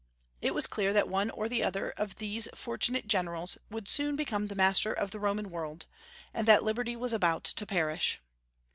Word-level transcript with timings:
It 0.41 0.55
was 0.55 0.65
clear 0.65 0.93
that 0.93 1.07
one 1.07 1.29
or 1.29 1.47
the 1.47 1.63
other 1.63 1.91
of 1.91 2.15
these 2.15 2.47
fortunate 2.55 3.05
generals 3.05 3.59
would 3.69 3.87
soon 3.87 4.15
become 4.15 4.47
the 4.47 4.55
master 4.55 4.91
of 4.91 5.11
the 5.11 5.19
Roman 5.19 5.51
world, 5.51 5.85
and 6.33 6.47
that 6.47 6.63
liberty 6.63 6.95
was 6.95 7.13
about 7.13 7.43
to 7.43 7.65
perish. 7.67 8.19